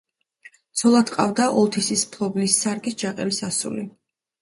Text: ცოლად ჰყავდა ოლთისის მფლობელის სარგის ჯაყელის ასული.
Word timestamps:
ცოლად 0.81 1.11
ჰყავდა 1.15 1.51
ოლთისის 1.65 2.07
მფლობელის 2.09 2.59
სარგის 2.65 3.01
ჯაყელის 3.07 3.47
ასული. 3.53 3.91